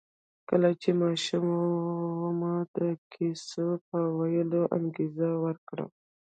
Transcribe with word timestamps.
کله 0.49 0.69
چې 0.81 0.89
ماشوم 1.01 1.45
و 1.51 2.27
ما 2.39 2.55
د 2.75 2.77
کیسو 3.13 3.65
په 3.87 3.97
ویلو 4.17 4.61
انګېزه 4.77 5.29
ورکړه 5.43 5.85